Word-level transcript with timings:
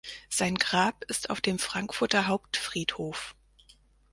Sein 0.29 0.55
Grab 0.55 1.03
ist 1.09 1.29
auf 1.29 1.41
dem 1.41 1.59
Frankfurter 1.59 2.25
Hauptfriedhof. 2.25 3.35